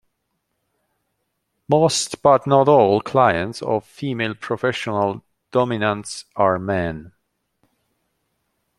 Most, 1.67 2.23
but 2.23 2.47
not 2.47 2.67
all, 2.67 3.01
clients 3.01 3.61
of 3.61 3.85
female 3.85 4.33
professional 4.33 5.23
dominants 5.51 6.25
are 6.35 6.57
men. 6.57 7.11